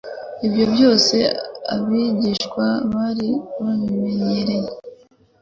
[0.45, 1.15] ibyo byose
[1.73, 3.29] abigishwa bari
[3.63, 4.69] babimenyereye.